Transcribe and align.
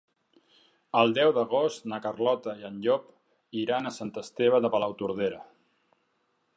El 1.01 1.13
deu 1.17 1.33
d'agost 1.35 1.85
na 1.93 1.99
Carlota 2.07 2.57
i 2.63 2.67
en 2.71 2.81
Llop 2.87 3.07
iran 3.67 3.89
a 3.89 3.95
Sant 4.01 4.13
Esteve 4.25 4.65
de 4.67 4.75
Palautordera. 4.77 5.45